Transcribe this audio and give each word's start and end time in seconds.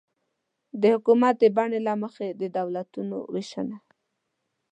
د 0.81 0.83
حکومت 0.93 1.35
د 1.39 1.43
بڼې 1.57 1.79
له 1.87 1.93
مخې 2.01 2.27
د 2.39 2.41
دولتونو 2.57 3.17
وېشنه 3.33 3.77